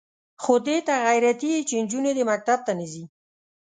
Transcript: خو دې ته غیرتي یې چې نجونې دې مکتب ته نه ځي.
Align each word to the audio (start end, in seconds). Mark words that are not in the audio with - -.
خو 0.43 0.53
دې 0.67 0.77
ته 0.87 0.93
غیرتي 1.05 1.49
یې 1.53 1.61
چې 1.67 1.75
نجونې 1.81 2.11
دې 2.17 2.23
مکتب 2.31 2.59
ته 2.67 2.71
نه 2.79 2.85
ځي. 2.91 3.03